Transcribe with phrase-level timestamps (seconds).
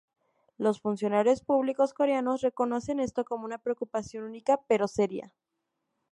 [0.57, 5.31] Los funcionarios públicos coreanos reconocen esto como una preocupación única pero seria.